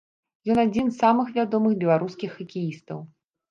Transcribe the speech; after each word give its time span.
Ён 0.53 0.61
адзін 0.63 0.89
з 0.93 1.01
самых 1.03 1.29
вядомых 1.37 1.77
беларускіх 1.85 2.29
хакеістаў. 2.41 3.07